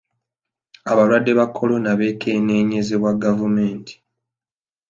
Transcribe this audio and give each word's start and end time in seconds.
Abalwadde 0.91 1.31
ba 1.39 1.45
korona 1.55 1.91
beekenneenyezebwa 1.99 3.11
gavumenti. 3.23 3.93